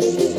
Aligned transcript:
Faccio 0.00 0.28
un 0.28 0.29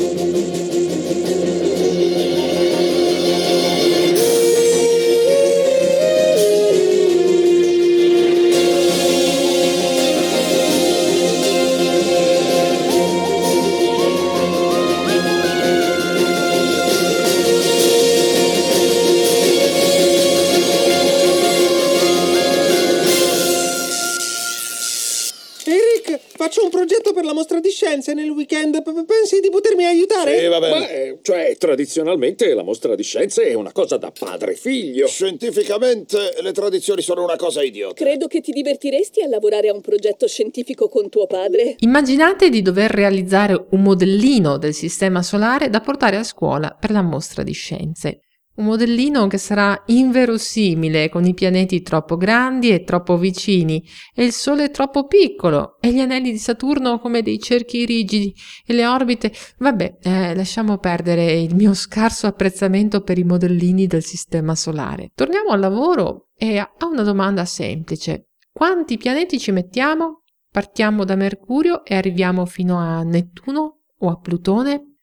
scienze 27.82 28.14
nel 28.14 28.30
weekend. 28.30 28.80
P- 28.82 29.04
pensi 29.04 29.40
di 29.40 29.50
potermi 29.50 29.84
aiutare? 29.84 30.38
Sì, 30.38 30.46
va 30.46 30.60
bene. 30.60 30.78
Ma, 30.78 30.88
eh, 30.88 31.18
cioè, 31.22 31.56
tradizionalmente 31.58 32.54
la 32.54 32.62
mostra 32.62 32.94
di 32.94 33.02
scienze 33.02 33.42
è 33.42 33.54
una 33.54 33.72
cosa 33.72 33.96
da 33.96 34.12
padre-figlio. 34.16 35.08
Scientificamente 35.08 36.34
le 36.40 36.52
tradizioni 36.52 37.02
sono 37.02 37.24
una 37.24 37.36
cosa 37.36 37.62
idiota. 37.62 37.94
Credo 37.94 38.28
che 38.28 38.40
ti 38.40 38.52
divertiresti 38.52 39.22
a 39.22 39.26
lavorare 39.26 39.68
a 39.68 39.74
un 39.74 39.80
progetto 39.80 40.28
scientifico 40.28 40.88
con 40.88 41.08
tuo 41.08 41.26
padre. 41.26 41.74
Immaginate 41.80 42.48
di 42.48 42.62
dover 42.62 42.90
realizzare 42.92 43.66
un 43.70 43.82
modellino 43.82 44.58
del 44.58 44.74
sistema 44.74 45.22
solare 45.22 45.68
da 45.68 45.80
portare 45.80 46.16
a 46.16 46.22
scuola 46.22 46.76
per 46.78 46.92
la 46.92 47.02
mostra 47.02 47.42
di 47.42 47.52
scienze. 47.52 48.20
Un 48.54 48.66
modellino 48.66 49.28
che 49.28 49.38
sarà 49.38 49.82
inverosimile, 49.86 51.08
con 51.08 51.24
i 51.24 51.32
pianeti 51.32 51.80
troppo 51.80 52.18
grandi 52.18 52.68
e 52.68 52.84
troppo 52.84 53.16
vicini, 53.16 53.82
e 54.14 54.24
il 54.24 54.32
Sole 54.32 54.70
troppo 54.70 55.06
piccolo, 55.06 55.78
e 55.80 55.90
gli 55.90 56.00
anelli 56.00 56.30
di 56.30 56.38
Saturno 56.38 56.98
come 56.98 57.22
dei 57.22 57.38
cerchi 57.38 57.86
rigidi, 57.86 58.34
e 58.66 58.74
le 58.74 58.86
orbite. 58.86 59.32
Vabbè, 59.56 59.98
eh, 60.02 60.34
lasciamo 60.34 60.76
perdere 60.76 61.32
il 61.40 61.54
mio 61.54 61.72
scarso 61.72 62.26
apprezzamento 62.26 63.00
per 63.00 63.16
i 63.16 63.24
modellini 63.24 63.86
del 63.86 64.04
Sistema 64.04 64.54
Solare. 64.54 65.12
Torniamo 65.14 65.52
al 65.52 65.60
lavoro 65.60 66.28
e 66.36 66.58
a 66.58 66.70
una 66.90 67.04
domanda 67.04 67.46
semplice. 67.46 68.32
Quanti 68.52 68.98
pianeti 68.98 69.38
ci 69.38 69.50
mettiamo? 69.50 70.24
Partiamo 70.50 71.04
da 71.06 71.16
Mercurio 71.16 71.82
e 71.86 71.94
arriviamo 71.94 72.44
fino 72.44 72.76
a 72.76 73.02
Nettuno 73.02 73.78
o 73.96 74.10
a 74.10 74.18
Plutone? 74.18 74.96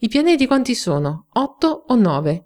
I 0.00 0.08
pianeti 0.08 0.46
quanti 0.46 0.74
sono? 0.74 1.28
8 1.32 1.84
o 1.88 1.94
9? 1.94 2.44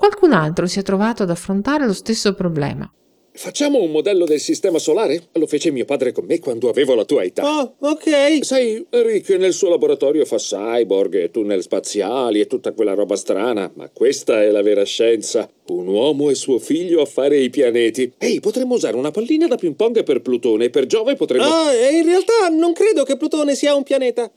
Qualcun 0.00 0.32
altro 0.32 0.68
si 0.68 0.78
è 0.78 0.82
trovato 0.82 1.24
ad 1.24 1.30
affrontare 1.30 1.84
lo 1.84 1.92
stesso 1.92 2.32
problema. 2.32 2.88
Facciamo 3.32 3.82
un 3.82 3.90
modello 3.90 4.26
del 4.26 4.38
sistema 4.38 4.78
solare? 4.78 5.24
Lo 5.32 5.48
fece 5.48 5.72
mio 5.72 5.84
padre 5.84 6.12
con 6.12 6.24
me 6.24 6.38
quando 6.38 6.68
avevo 6.68 6.94
la 6.94 7.04
tua 7.04 7.24
età. 7.24 7.42
Oh, 7.44 7.74
ok. 7.80 8.44
Sai, 8.44 8.86
Rick 8.90 9.30
nel 9.30 9.52
suo 9.52 9.68
laboratorio 9.70 10.24
fa 10.24 10.36
cyborg 10.36 11.14
e 11.16 11.30
tunnel 11.32 11.62
spaziali 11.62 12.38
e 12.38 12.46
tutta 12.46 12.70
quella 12.74 12.94
roba 12.94 13.16
strana, 13.16 13.68
ma 13.74 13.90
questa 13.92 14.40
è 14.40 14.52
la 14.52 14.62
vera 14.62 14.84
scienza. 14.84 15.50
Un 15.66 15.88
uomo 15.88 16.30
e 16.30 16.36
suo 16.36 16.60
figlio 16.60 17.00
a 17.00 17.04
fare 17.04 17.36
i 17.38 17.50
pianeti. 17.50 18.12
Ehi, 18.18 18.38
potremmo 18.38 18.74
usare 18.74 18.96
una 18.96 19.10
pallina 19.10 19.48
da 19.48 19.56
ping 19.56 19.74
pong 19.74 20.04
per 20.04 20.20
Plutone 20.22 20.66
e 20.66 20.70
per 20.70 20.86
Giove 20.86 21.16
potremmo... 21.16 21.44
Ah, 21.44 21.72
in 21.90 22.04
realtà 22.04 22.48
non 22.50 22.72
credo 22.72 23.02
che 23.02 23.16
Plutone 23.16 23.56
sia 23.56 23.74
un 23.74 23.82
pianeta. 23.82 24.30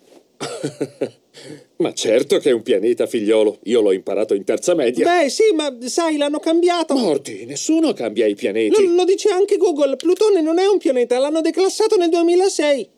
Ma 1.77 1.93
certo 1.93 2.37
che 2.37 2.49
è 2.49 2.53
un 2.53 2.61
pianeta, 2.61 3.07
figliolo. 3.07 3.59
Io 3.63 3.81
l'ho 3.81 3.91
imparato 3.91 4.33
in 4.33 4.43
terza 4.43 4.75
media. 4.75 5.05
Beh, 5.05 5.29
sì, 5.29 5.53
ma 5.53 5.75
sai, 5.85 6.17
l'hanno 6.17 6.39
cambiato. 6.39 6.95
Morti, 6.95 7.45
nessuno 7.45 7.93
cambia 7.93 8.27
i 8.27 8.35
pianeti. 8.35 8.81
Lo, 8.81 8.93
lo 8.93 9.03
dice 9.03 9.29
anche 9.29 9.57
Google. 9.57 9.95
Plutone 9.95 10.41
non 10.41 10.59
è 10.59 10.65
un 10.67 10.77
pianeta, 10.77 11.17
l'hanno 11.17 11.41
declassato 11.41 11.97
nel 11.97 12.09
2006. 12.09 12.89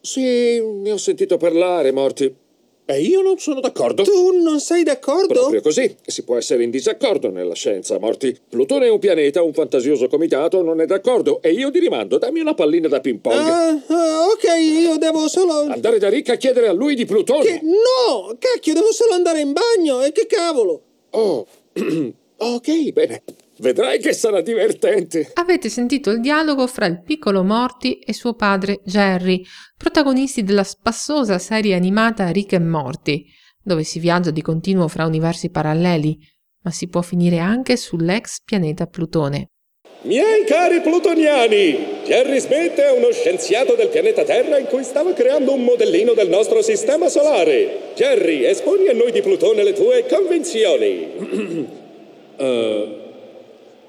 Sì, 0.00 0.60
ne 0.60 0.92
ho 0.92 0.96
sentito 0.96 1.36
parlare, 1.36 1.92
Morti. 1.92 2.34
E 2.92 3.00
io 3.00 3.22
non 3.22 3.38
sono 3.38 3.60
d'accordo. 3.60 4.02
Tu 4.02 4.42
non 4.42 4.60
sei 4.60 4.82
d'accordo? 4.82 5.32
Proprio 5.32 5.62
così. 5.62 5.96
Si 6.04 6.24
può 6.24 6.36
essere 6.36 6.62
in 6.62 6.70
disaccordo 6.70 7.30
nella 7.30 7.54
scienza, 7.54 7.98
Morti. 7.98 8.38
Plutone 8.48 8.86
è 8.86 8.90
un 8.90 8.98
pianeta, 8.98 9.42
un 9.42 9.54
fantasioso 9.54 10.08
comitato 10.08 10.62
non 10.62 10.80
è 10.80 10.84
d'accordo. 10.84 11.40
E 11.40 11.52
io 11.52 11.70
ti 11.70 11.78
rimando, 11.78 12.18
dammi 12.18 12.40
una 12.40 12.52
pallina 12.52 12.88
da 12.88 13.00
ping 13.00 13.18
pong. 13.20 13.34
Uh, 13.34 13.92
uh, 13.92 14.30
ok, 14.32 14.44
io 14.60 14.98
devo 14.98 15.26
solo... 15.28 15.60
Andare 15.60 15.98
da 15.98 16.10
Rick 16.10 16.28
a 16.30 16.36
chiedere 16.36 16.68
a 16.68 16.72
lui 16.72 16.94
di 16.94 17.06
Plutone. 17.06 17.44
Che... 17.44 17.60
No! 17.62 18.36
Cacchio, 18.38 18.74
devo 18.74 18.92
solo 18.92 19.14
andare 19.14 19.40
in 19.40 19.52
bagno. 19.52 20.02
E 20.02 20.12
che 20.12 20.26
cavolo? 20.26 20.82
Oh, 21.10 21.46
ok, 22.36 22.90
bene. 22.92 23.22
Vedrai 23.62 24.00
che 24.00 24.12
sarà 24.12 24.40
divertente. 24.40 25.30
Avete 25.34 25.68
sentito 25.68 26.10
il 26.10 26.20
dialogo 26.20 26.66
fra 26.66 26.86
il 26.86 27.00
piccolo 27.00 27.44
Morty 27.44 28.00
e 28.04 28.12
suo 28.12 28.34
padre 28.34 28.80
Jerry, 28.84 29.44
protagonisti 29.76 30.42
della 30.42 30.64
spassosa 30.64 31.38
serie 31.38 31.76
animata 31.76 32.28
Rick 32.30 32.54
e 32.54 32.58
Morty, 32.58 33.24
dove 33.62 33.84
si 33.84 34.00
viaggia 34.00 34.32
di 34.32 34.42
continuo 34.42 34.88
fra 34.88 35.06
universi 35.06 35.48
paralleli, 35.48 36.18
ma 36.64 36.72
si 36.72 36.88
può 36.88 37.02
finire 37.02 37.38
anche 37.38 37.76
sull'ex 37.76 38.42
pianeta 38.44 38.86
Plutone. 38.86 39.50
Miei 40.02 40.44
cari 40.44 40.80
plutoniani, 40.80 42.02
Jerry 42.04 42.40
Smith 42.40 42.74
è 42.80 42.90
uno 42.90 43.12
scienziato 43.12 43.76
del 43.76 43.90
pianeta 43.90 44.24
Terra 44.24 44.58
in 44.58 44.66
cui 44.66 44.82
stava 44.82 45.12
creando 45.12 45.54
un 45.54 45.62
modellino 45.62 46.14
del 46.14 46.28
nostro 46.28 46.62
sistema 46.62 47.08
solare. 47.08 47.92
Jerry, 47.94 48.44
esponi 48.44 48.88
a 48.88 48.92
noi 48.92 49.12
di 49.12 49.22
Plutone 49.22 49.62
le 49.62 49.72
tue 49.72 50.04
convinzioni. 50.08 51.78
uh... 52.38 53.00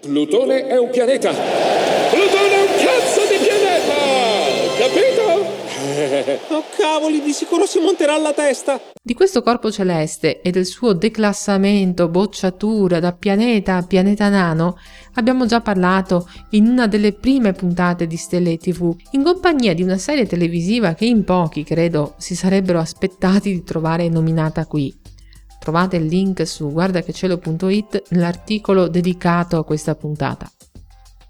Plutone 0.04 0.68
è 0.68 0.78
un 0.78 0.90
pianeta. 0.90 1.30
Plutone 1.30 2.52
è 2.52 2.62
un 2.62 2.76
cazzo 2.76 3.22
di 3.30 3.38
pianeta! 3.42 3.94
Capito? 4.78 5.62
Oh 6.54 6.64
cavoli, 6.78 7.22
di 7.22 7.32
sicuro 7.34 7.66
si 7.66 7.80
monterà 7.80 8.16
alla 8.16 8.34
testa. 8.34 8.80
Di 9.02 9.14
questo 9.14 9.42
corpo 9.42 9.72
celeste 9.72 10.42
e 10.42 10.52
del 10.52 10.66
suo 10.66 10.94
declassamento, 10.94 12.08
bocciatura 12.08 13.00
da 13.00 13.14
pianeta 13.14 13.76
a 13.76 13.84
pianeta 13.84 14.30
nano 14.30 14.78
abbiamo 15.16 15.46
già 15.46 15.62
parlato 15.62 16.30
in 16.52 16.68
una 16.68 16.88
delle 16.88 17.14
prime 17.14 17.54
puntate 17.54 18.08
di 18.08 18.18
Stelle 18.18 18.58
TV, 18.58 18.96
in 19.12 19.24
compagnia 19.24 19.74
di 19.74 19.84
una 19.84 19.98
serie 19.98 20.26
televisiva 20.26 20.94
che 20.94 21.06
in 21.06 21.24
pochi, 21.24 21.64
credo, 21.64 22.16
si 22.18 22.36
sarebbero 22.36 22.80
aspettati 22.80 23.52
di 23.52 23.64
trovare 23.64 24.08
nominata 24.10 24.66
qui. 24.66 25.03
Trovate 25.64 25.96
il 25.96 26.08
link 26.08 26.46
su 26.46 26.70
guardachecielo.it 26.74 28.10
nell'articolo 28.10 28.90
dedicato 28.90 29.58
a 29.58 29.64
questa 29.64 29.96
puntata. 29.96 30.52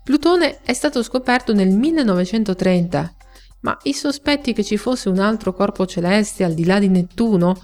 Plutone 0.03 0.61
è 0.63 0.73
stato 0.73 1.03
scoperto 1.03 1.53
nel 1.53 1.69
1930, 1.69 3.13
ma 3.59 3.77
i 3.83 3.93
sospetti 3.93 4.51
che 4.53 4.63
ci 4.63 4.77
fosse 4.77 5.09
un 5.09 5.19
altro 5.19 5.53
corpo 5.53 5.85
celeste 5.85 6.43
al 6.43 6.55
di 6.55 6.65
là 6.65 6.79
di 6.79 6.89
Nettuno 6.89 7.55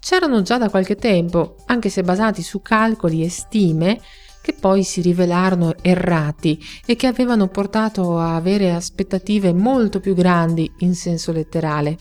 c'erano 0.00 0.42
già 0.42 0.58
da 0.58 0.68
qualche 0.68 0.96
tempo, 0.96 1.58
anche 1.66 1.90
se 1.90 2.02
basati 2.02 2.42
su 2.42 2.60
calcoli 2.60 3.22
e 3.22 3.30
stime 3.30 4.00
che 4.42 4.52
poi 4.52 4.82
si 4.82 5.02
rivelarono 5.02 5.76
errati 5.80 6.60
e 6.84 6.96
che 6.96 7.06
avevano 7.06 7.46
portato 7.46 8.18
a 8.18 8.34
avere 8.34 8.72
aspettative 8.72 9.52
molto 9.52 10.00
più 10.00 10.12
grandi 10.14 10.68
in 10.78 10.96
senso 10.96 11.30
letterale. 11.30 11.98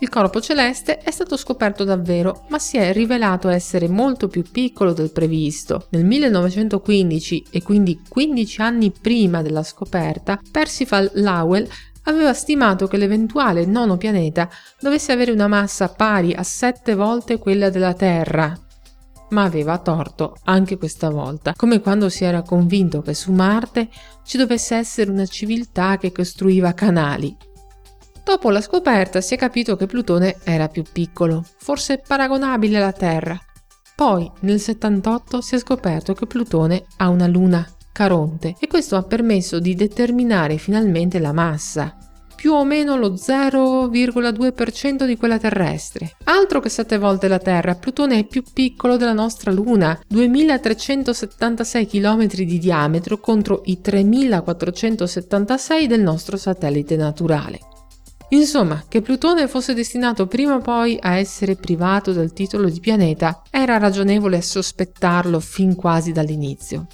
Il 0.00 0.10
corpo 0.10 0.40
celeste 0.40 0.98
è 0.98 1.10
stato 1.10 1.36
scoperto 1.36 1.82
davvero, 1.82 2.44
ma 2.50 2.60
si 2.60 2.76
è 2.76 2.92
rivelato 2.92 3.48
essere 3.48 3.88
molto 3.88 4.28
più 4.28 4.44
piccolo 4.48 4.92
del 4.92 5.10
previsto. 5.10 5.88
Nel 5.90 6.04
1915, 6.04 7.46
e 7.50 7.62
quindi 7.62 8.00
15 8.08 8.60
anni 8.60 8.92
prima 8.92 9.42
della 9.42 9.64
scoperta, 9.64 10.38
Percival 10.52 11.10
Lowell 11.14 11.68
aveva 12.04 12.32
stimato 12.32 12.86
che 12.86 12.96
l'eventuale 12.96 13.66
nono 13.66 13.96
pianeta 13.96 14.48
dovesse 14.80 15.10
avere 15.10 15.32
una 15.32 15.48
massa 15.48 15.88
pari 15.88 16.32
a 16.32 16.44
7 16.44 16.94
volte 16.94 17.38
quella 17.38 17.68
della 17.68 17.94
Terra. 17.94 18.56
Ma 19.30 19.42
aveva 19.42 19.78
torto 19.78 20.36
anche 20.44 20.78
questa 20.78 21.10
volta, 21.10 21.54
come 21.56 21.80
quando 21.80 22.08
si 22.08 22.22
era 22.22 22.42
convinto 22.42 23.02
che 23.02 23.14
su 23.14 23.32
Marte 23.32 23.88
ci 24.24 24.36
dovesse 24.36 24.76
essere 24.76 25.10
una 25.10 25.26
civiltà 25.26 25.96
che 25.98 26.12
costruiva 26.12 26.72
canali 26.72 27.36
Dopo 28.28 28.50
la 28.50 28.60
scoperta 28.60 29.22
si 29.22 29.32
è 29.32 29.38
capito 29.38 29.74
che 29.74 29.86
Plutone 29.86 30.36
era 30.44 30.68
più 30.68 30.84
piccolo, 30.92 31.42
forse 31.56 32.02
paragonabile 32.06 32.76
alla 32.76 32.92
Terra. 32.92 33.40
Poi, 33.96 34.30
nel 34.40 34.60
78, 34.60 35.40
si 35.40 35.54
è 35.54 35.58
scoperto 35.58 36.12
che 36.12 36.26
Plutone 36.26 36.84
ha 36.98 37.08
una 37.08 37.26
luna, 37.26 37.66
Caronte, 37.90 38.54
e 38.60 38.66
questo 38.66 38.96
ha 38.96 39.02
permesso 39.02 39.60
di 39.60 39.74
determinare 39.74 40.58
finalmente 40.58 41.18
la 41.20 41.32
massa, 41.32 41.96
più 42.36 42.52
o 42.52 42.66
meno 42.66 42.96
lo 42.96 43.14
0,2% 43.14 45.06
di 45.06 45.16
quella 45.16 45.38
terrestre. 45.38 46.14
Altro 46.24 46.60
che 46.60 46.68
7 46.68 46.98
volte 46.98 47.28
la 47.28 47.38
Terra, 47.38 47.76
Plutone 47.76 48.18
è 48.18 48.26
più 48.26 48.42
piccolo 48.52 48.98
della 48.98 49.14
nostra 49.14 49.52
Luna, 49.52 49.98
2376 50.06 51.86
km 51.86 52.26
di 52.26 52.58
diametro 52.58 53.20
contro 53.20 53.62
i 53.64 53.80
3476 53.80 55.86
del 55.86 56.02
nostro 56.02 56.36
satellite 56.36 56.94
naturale. 56.94 57.60
Insomma, 58.30 58.84
che 58.88 59.00
Plutone 59.00 59.48
fosse 59.48 59.72
destinato 59.72 60.26
prima 60.26 60.56
o 60.56 60.60
poi 60.60 60.98
a 61.00 61.16
essere 61.16 61.56
privato 61.56 62.12
del 62.12 62.32
titolo 62.32 62.68
di 62.68 62.78
pianeta 62.78 63.42
era 63.50 63.78
ragionevole 63.78 64.42
sospettarlo 64.42 65.40
fin 65.40 65.74
quasi 65.74 66.12
dall'inizio. 66.12 66.86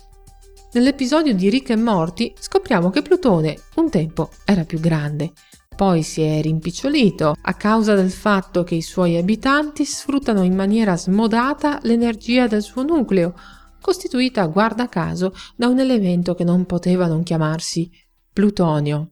Nell'episodio 0.75 1.35
di 1.35 1.49
Rick 1.51 1.71
e 1.71 1.77
Morty 1.77 2.33
scopriamo 2.39 2.91
che 2.91 3.03
Plutone 3.03 3.59
un 3.77 3.91
tempo 3.91 4.31
era 4.45 4.65
più 4.65 4.79
grande, 4.79 5.33
poi 5.75 6.03
si 6.03 6.23
è 6.23 6.41
rimpicciolito 6.41 7.35
a 7.41 7.55
causa 7.55 7.95
del 7.95 8.11
fatto 8.11 8.63
che 8.63 8.77
i 8.77 8.83
suoi 8.83 9.17
abitanti 9.17 9.85
sfruttano 9.85 10.45
in 10.45 10.55
maniera 10.55 10.97
smodata 10.97 11.81
l'energia 11.83 12.47
del 12.47 12.63
suo 12.63 12.85
nucleo, 12.85 13.35
costituita, 13.81 14.47
guarda 14.47 14.89
caso, 14.89 15.35
da 15.57 15.67
un 15.67 15.81
elemento 15.81 16.35
che 16.35 16.45
non 16.45 16.65
poteva 16.65 17.07
non 17.07 17.25
chiamarsi 17.25 17.91
plutonio. 18.33 19.09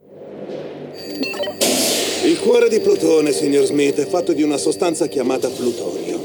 Il 2.24 2.38
cuore 2.38 2.68
di 2.68 2.78
Plutone, 2.78 3.32
signor 3.32 3.64
Smith, 3.64 3.98
è 3.98 4.06
fatto 4.06 4.32
di 4.32 4.44
una 4.44 4.56
sostanza 4.56 5.08
chiamata 5.08 5.48
plutonio. 5.48 6.20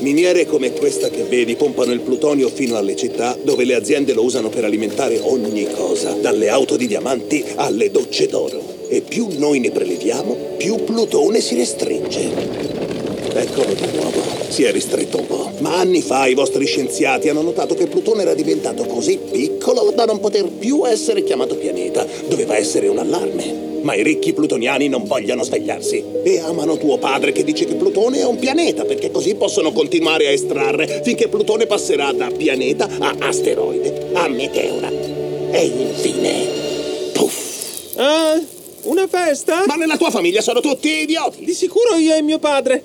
Miniere 0.00 0.44
come 0.44 0.72
questa 0.72 1.08
che 1.08 1.22
vedi 1.22 1.56
pompano 1.56 1.92
il 1.92 2.00
plutonio 2.00 2.50
fino 2.50 2.76
alle 2.76 2.94
città 2.94 3.34
dove 3.42 3.64
le 3.64 3.74
aziende 3.74 4.12
lo 4.12 4.22
usano 4.22 4.50
per 4.50 4.64
alimentare 4.64 5.18
ogni 5.22 5.66
cosa, 5.72 6.12
dalle 6.12 6.50
auto 6.50 6.76
di 6.76 6.86
diamanti 6.86 7.42
alle 7.54 7.90
docce 7.90 8.26
d'oro. 8.26 8.60
E 8.88 9.00
più 9.00 9.28
noi 9.38 9.60
ne 9.60 9.70
preleviamo, 9.70 10.36
più 10.58 10.84
Plutone 10.84 11.40
si 11.40 11.54
restringe. 11.54 12.30
Eccolo 13.32 13.72
di 13.72 13.86
nuovo. 13.94 14.20
Si 14.48 14.64
è 14.64 14.72
ristretto 14.72 15.20
un 15.20 15.26
po'. 15.26 15.52
Ma 15.60 15.78
anni 15.78 16.02
fa 16.02 16.26
i 16.26 16.34
vostri 16.34 16.66
scienziati 16.66 17.30
hanno 17.30 17.40
notato 17.40 17.74
che 17.74 17.86
Plutone 17.86 18.22
era 18.22 18.34
diventato 18.34 18.84
così 18.84 19.18
piccolo 19.30 19.90
da 19.96 20.04
non 20.04 20.20
poter 20.20 20.50
più 20.50 20.84
essere 20.84 21.24
chiamato 21.24 21.56
pianeta. 21.56 22.06
Doveva 22.28 22.58
essere 22.58 22.88
un 22.88 22.98
allarme. 22.98 23.63
Ma 23.84 23.94
i 23.94 24.02
ricchi 24.02 24.32
plutoniani 24.32 24.88
non 24.88 25.04
vogliono 25.04 25.42
svegliarsi. 25.42 26.02
E 26.24 26.40
amano 26.40 26.78
tuo 26.78 26.96
padre 26.98 27.32
che 27.32 27.44
dice 27.44 27.66
che 27.66 27.74
Plutone 27.74 28.20
è 28.20 28.24
un 28.24 28.38
pianeta, 28.38 28.84
perché 28.84 29.10
così 29.10 29.34
possono 29.34 29.72
continuare 29.72 30.26
a 30.26 30.30
estrarre 30.30 31.02
finché 31.04 31.28
Plutone 31.28 31.66
passerà 31.66 32.10
da 32.12 32.30
pianeta 32.30 32.88
a 32.98 33.14
asteroide, 33.18 34.10
a 34.14 34.26
meteora. 34.28 34.88
E 34.88 35.64
infine... 35.66 36.46
Puff! 37.12 37.96
Ah, 37.96 38.40
una 38.84 39.06
festa? 39.06 39.64
Ma 39.66 39.74
nella 39.74 39.98
tua 39.98 40.10
famiglia 40.10 40.40
sono 40.40 40.60
tutti 40.60 40.88
idioti! 41.02 41.44
Di 41.44 41.52
sicuro 41.52 41.96
io 41.96 42.14
e 42.14 42.22
mio 42.22 42.38
padre. 42.38 42.84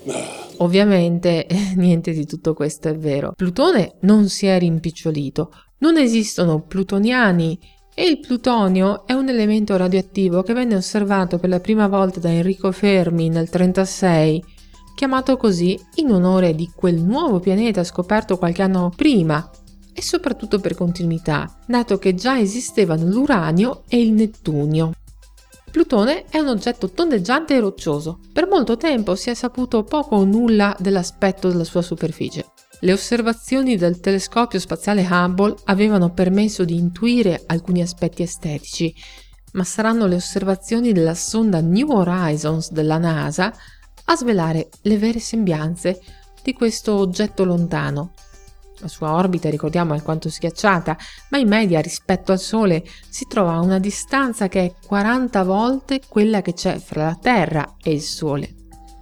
Ovviamente 0.57 1.47
niente 1.77 2.11
di 2.11 2.25
tutto 2.25 2.53
questo 2.53 2.89
è 2.89 2.95
vero. 2.95 3.33
Plutone 3.37 3.95
non 4.01 4.27
si 4.27 4.47
è 4.47 4.59
rimpicciolito, 4.59 5.49
non 5.79 5.97
esistono 5.97 6.61
plutoniani 6.61 7.57
e 7.99 8.05
il 8.05 8.21
plutonio 8.21 9.05
è 9.05 9.11
un 9.11 9.27
elemento 9.27 9.75
radioattivo 9.75 10.41
che 10.41 10.53
venne 10.53 10.77
osservato 10.77 11.37
per 11.37 11.49
la 11.49 11.59
prima 11.59 11.89
volta 11.89 12.21
da 12.21 12.31
Enrico 12.31 12.71
Fermi 12.71 13.27
nel 13.27 13.49
1936, 13.51 14.43
chiamato 14.95 15.35
così 15.35 15.77
in 15.95 16.09
onore 16.13 16.55
di 16.55 16.71
quel 16.73 16.95
nuovo 16.95 17.41
pianeta 17.41 17.83
scoperto 17.83 18.37
qualche 18.37 18.61
anno 18.61 18.89
prima 18.95 19.51
e 19.93 20.01
soprattutto 20.01 20.61
per 20.61 20.75
continuità, 20.75 21.53
dato 21.67 21.97
che 21.97 22.15
già 22.15 22.39
esistevano 22.39 23.03
l'uranio 23.05 23.83
e 23.89 23.99
il 23.99 24.13
nettunio. 24.13 24.93
Plutone 25.69 26.23
è 26.29 26.39
un 26.39 26.47
oggetto 26.47 26.91
tondeggiante 26.91 27.55
e 27.55 27.59
roccioso. 27.59 28.19
Per 28.31 28.47
molto 28.47 28.77
tempo 28.77 29.15
si 29.15 29.29
è 29.29 29.33
saputo 29.33 29.83
poco 29.83 30.15
o 30.15 30.23
nulla 30.23 30.73
dell'aspetto 30.79 31.49
della 31.49 31.65
sua 31.65 31.81
superficie. 31.81 32.48
Le 32.81 32.93
osservazioni 32.93 33.75
del 33.75 33.99
telescopio 33.99 34.57
spaziale 34.57 35.05
Hubble 35.09 35.55
avevano 35.65 36.11
permesso 36.11 36.63
di 36.63 36.77
intuire 36.77 37.43
alcuni 37.45 37.81
aspetti 37.81 38.21
estetici, 38.21 38.95
ma 39.53 39.65
saranno 39.65 40.05
le 40.05 40.15
osservazioni 40.15 40.93
della 40.93 41.13
sonda 41.13 41.59
New 41.59 41.89
Horizons 41.91 42.71
della 42.71 42.97
NASA 42.97 43.53
a 44.05 44.15
svelare 44.15 44.69
le 44.83 44.97
vere 44.97 45.19
sembianze 45.19 45.99
di 46.41 46.53
questo 46.53 46.95
oggetto 46.95 47.43
lontano. 47.43 48.13
La 48.77 48.87
sua 48.87 49.13
orbita, 49.13 49.49
ricordiamo, 49.49 49.91
è 49.91 49.97
alquanto 49.97 50.29
schiacciata, 50.29 50.97
ma 51.31 51.37
in 51.37 51.49
media 51.49 51.81
rispetto 51.81 52.31
al 52.31 52.39
Sole 52.39 52.85
si 53.09 53.25
trova 53.27 53.55
a 53.55 53.59
una 53.59 53.77
distanza 53.77 54.47
che 54.47 54.61
è 54.61 54.73
40 54.87 55.43
volte 55.43 55.99
quella 56.07 56.41
che 56.41 56.53
c'è 56.53 56.79
fra 56.79 57.07
la 57.07 57.17
Terra 57.21 57.75
e 57.83 57.91
il 57.91 58.01
Sole. 58.01 58.55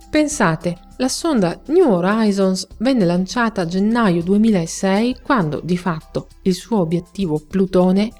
Pensate, 0.10 0.80
la 0.98 1.10
sonda 1.10 1.62
New 1.68 1.92
Horizons 1.92 2.68
venne 2.80 3.06
lanciata 3.06 3.62
a 3.62 3.66
gennaio 3.68 4.24
2006 4.24 5.18
quando, 5.22 5.62
di 5.64 5.78
fatto, 5.78 6.28
il 6.44 6.56
suo 6.56 6.80
obiettivo 6.80 7.40
Plutone 7.40 8.12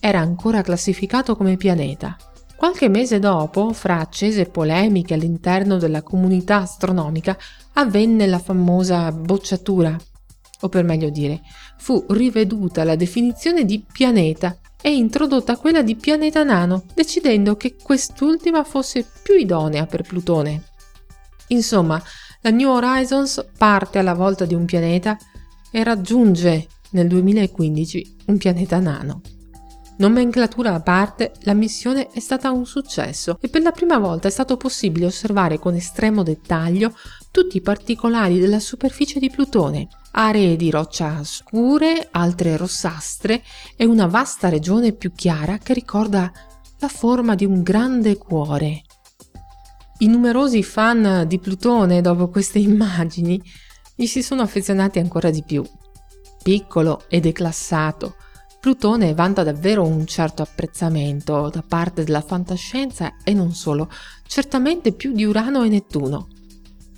era 0.00 0.20
ancora 0.20 0.60
classificato 0.60 1.34
come 1.34 1.56
pianeta. 1.56 2.16
Qualche 2.54 2.88
mese 2.88 3.18
dopo, 3.18 3.72
fra 3.72 4.00
accese 4.00 4.46
polemiche 4.46 5.14
all'interno 5.14 5.78
della 5.78 6.02
comunità 6.02 6.58
astronomica, 6.58 7.36
avvenne 7.74 8.26
la 8.26 8.38
famosa 8.38 9.10
bocciatura, 9.12 9.96
o 10.60 10.68
per 10.68 10.84
meglio 10.84 11.08
dire, 11.08 11.40
fu 11.78 12.04
riveduta 12.08 12.84
la 12.84 12.96
definizione 12.96 13.64
di 13.64 13.82
pianeta 13.90 14.58
e 14.80 14.94
introdotta 14.94 15.56
quella 15.56 15.82
di 15.82 15.96
pianeta 15.96 16.42
nano, 16.42 16.84
decidendo 16.94 17.56
che 17.56 17.76
quest'ultima 17.82 18.62
fosse 18.62 19.06
più 19.22 19.36
idonea 19.36 19.86
per 19.86 20.02
Plutone. 20.02 20.62
Insomma, 21.48 22.02
la 22.46 22.52
New 22.52 22.70
Horizons 22.70 23.44
parte 23.58 23.98
alla 23.98 24.14
volta 24.14 24.44
di 24.44 24.54
un 24.54 24.66
pianeta 24.66 25.18
e 25.68 25.82
raggiunge 25.82 26.68
nel 26.90 27.08
2015 27.08 28.16
un 28.26 28.38
pianeta 28.38 28.78
nano. 28.78 29.20
Nomenclatura 29.96 30.72
a 30.72 30.80
parte, 30.80 31.32
la 31.40 31.54
missione 31.54 32.08
è 32.10 32.20
stata 32.20 32.52
un 32.52 32.64
successo 32.64 33.38
e 33.40 33.48
per 33.48 33.62
la 33.62 33.72
prima 33.72 33.98
volta 33.98 34.28
è 34.28 34.30
stato 34.30 34.56
possibile 34.56 35.06
osservare 35.06 35.58
con 35.58 35.74
estremo 35.74 36.22
dettaglio 36.22 36.94
tutti 37.32 37.56
i 37.56 37.62
particolari 37.62 38.38
della 38.38 38.60
superficie 38.60 39.18
di 39.18 39.28
Plutone, 39.28 39.88
aree 40.12 40.54
di 40.54 40.70
roccia 40.70 41.24
scure, 41.24 42.06
altre 42.12 42.56
rossastre 42.56 43.42
e 43.74 43.86
una 43.86 44.06
vasta 44.06 44.48
regione 44.48 44.92
più 44.92 45.10
chiara 45.10 45.58
che 45.58 45.74
ricorda 45.74 46.30
la 46.78 46.88
forma 46.88 47.34
di 47.34 47.44
un 47.44 47.64
grande 47.64 48.16
cuore. 48.16 48.82
I 49.98 50.08
numerosi 50.08 50.62
fan 50.62 51.24
di 51.26 51.38
Plutone, 51.38 52.02
dopo 52.02 52.28
queste 52.28 52.58
immagini, 52.58 53.40
gli 53.94 54.06
si 54.06 54.22
sono 54.22 54.42
affezionati 54.42 54.98
ancora 54.98 55.30
di 55.30 55.42
più. 55.42 55.64
Piccolo 56.42 57.04
e 57.08 57.20
declassato, 57.20 58.16
Plutone 58.60 59.14
vanta 59.14 59.42
davvero 59.42 59.84
un 59.84 60.04
certo 60.06 60.42
apprezzamento 60.42 61.48
da 61.50 61.62
parte 61.66 62.04
della 62.04 62.20
fantascienza 62.20 63.14
e 63.24 63.32
non 63.32 63.52
solo, 63.54 63.88
certamente 64.26 64.92
più 64.92 65.12
di 65.12 65.24
Urano 65.24 65.62
e 65.62 65.68
Nettuno. 65.68 66.28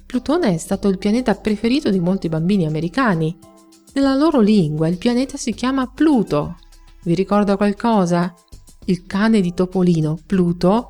Plutone 0.04 0.54
è 0.54 0.56
stato 0.56 0.88
il 0.88 0.98
pianeta 0.98 1.34
preferito 1.34 1.90
di 1.90 2.00
molti 2.00 2.28
bambini 2.28 2.66
americani. 2.66 3.36
Nella 3.92 4.14
loro 4.14 4.40
lingua 4.40 4.88
il 4.88 4.96
pianeta 4.96 5.36
si 5.36 5.52
chiama 5.52 5.86
Pluto. 5.86 6.56
Vi 7.04 7.14
ricorda 7.14 7.56
qualcosa? 7.56 8.34
Il 8.86 9.04
cane 9.06 9.40
di 9.42 9.52
Topolino, 9.52 10.18
Pluto, 10.26 10.88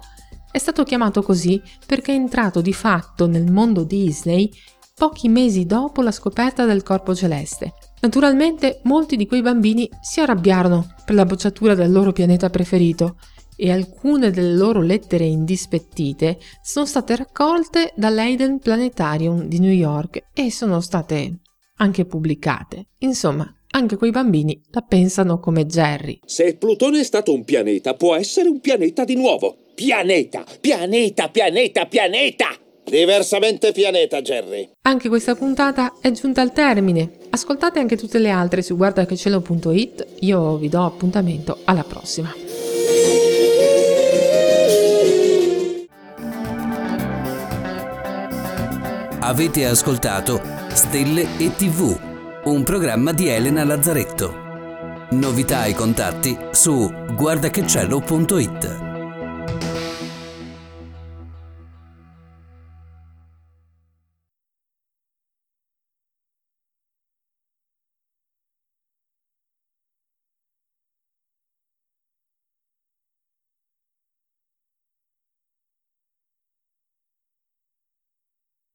è 0.59 0.61
stato 0.61 0.83
chiamato 0.83 1.23
così 1.23 1.63
perché 1.87 2.13
è 2.13 2.17
entrato 2.17 2.61
di 2.61 2.73
fatto 2.73 3.29
nel 3.29 3.51
mondo 3.51 3.85
Disney 3.85 4.51
pochi 4.93 5.29
mesi 5.29 5.67
dopo 5.67 6.03
la 6.03 6.11
scoperta 6.11 6.65
del 6.65 6.83
corpo 6.83 7.15
celeste. 7.15 7.75
Naturalmente 8.01 8.81
molti 8.83 9.17
di 9.17 9.29
quei 9.29 9.41
bambini 9.41 9.89
si 10.01 10.21
arrabbiarono 10.21 10.95
per 11.05 11.15
la 11.15 11.25
bocciatura 11.25 11.77
del 11.77 11.93
loro 11.93 12.11
pianeta 12.11 12.51
preferito 12.51 13.19
e 13.55 13.71
alcune 13.71 14.31
delle 14.31 14.57
loro 14.57 14.81
lettere 14.81 15.27
indispettite 15.27 16.39
sono 16.61 16.87
state 16.87 17.15
raccolte 17.15 17.93
dall'Hayden 17.95 18.59
Planetarium 18.59 19.45
di 19.45 19.61
New 19.61 19.71
York 19.71 20.31
e 20.35 20.51
sono 20.51 20.81
state 20.81 21.39
anche 21.77 22.05
pubblicate. 22.05 22.89
Insomma, 22.99 23.49
anche 23.79 23.97
quei 23.97 24.11
bambini 24.11 24.61
la 24.71 24.83
pensano 24.83 25.41
come 25.41 25.67
Jerry. 25.67 26.21
Se 26.25 26.57
Plutone 26.57 27.01
è 27.01 27.05
stato 27.05 27.33
un 27.33 27.45
pianeta, 27.45 27.95
può 27.95 28.15
essere 28.15 28.49
un 28.49 28.61
pianeta 28.61 29.05
di 29.05 29.15
nuovo. 29.15 29.57
Pianeta, 29.75 30.45
pianeta, 30.61 31.29
pianeta, 31.29 31.87
pianeta! 31.87 32.47
Diversamente 32.85 33.73
pianeta, 33.73 34.23
Jerry. 34.23 34.71
Anche 34.83 35.09
questa 35.09 35.35
puntata 35.35 35.95
è 36.01 36.11
giunta 36.11 36.41
al 36.41 36.53
termine. 36.53 37.11
Ascoltate 37.31 37.79
anche 37.79 37.97
tutte 37.97 38.19
le 38.19 38.31
altre 38.31 38.63
su 38.63 38.77
guardachecielo.it. 38.77 40.07
Io 40.21 40.57
vi 40.57 40.69
do 40.69 40.85
appuntamento 40.85 41.59
alla 41.65 41.85
prossima. 41.85 42.35
Avete 49.21 49.67
ascoltato 49.67 50.41
Stelle 50.73 51.27
e 51.39 51.55
TV, 51.55 52.08
un 52.51 52.63
programma 52.63 53.13
di 53.13 53.29
Elena 53.29 53.65
Lazzaretto. 53.65 54.47
Novità 55.11 55.65
e 55.65 55.75
contatti 55.75 56.37
su 56.51 56.93
guardachecielo.it. 57.15 58.88